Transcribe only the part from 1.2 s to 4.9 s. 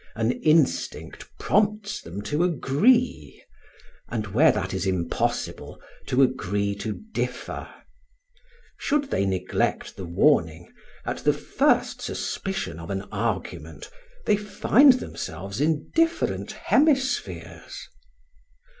prompts them to agree; and where that is